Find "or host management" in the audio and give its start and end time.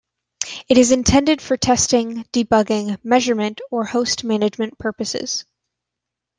3.69-4.79